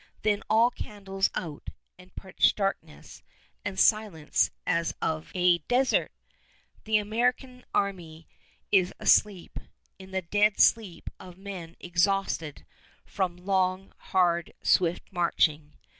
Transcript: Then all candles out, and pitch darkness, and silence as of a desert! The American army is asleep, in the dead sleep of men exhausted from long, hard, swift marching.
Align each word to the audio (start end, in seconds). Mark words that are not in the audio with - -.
Then 0.23 0.41
all 0.49 0.71
candles 0.71 1.29
out, 1.35 1.69
and 1.95 2.15
pitch 2.15 2.55
darkness, 2.55 3.21
and 3.63 3.79
silence 3.79 4.49
as 4.65 4.95
of 4.99 5.31
a 5.35 5.59
desert! 5.67 6.11
The 6.85 6.97
American 6.97 7.65
army 7.71 8.27
is 8.71 8.95
asleep, 8.99 9.59
in 9.99 10.09
the 10.09 10.23
dead 10.23 10.59
sleep 10.59 11.11
of 11.19 11.37
men 11.37 11.75
exhausted 11.79 12.65
from 13.05 13.37
long, 13.45 13.93
hard, 13.97 14.53
swift 14.63 15.03
marching. 15.11 15.73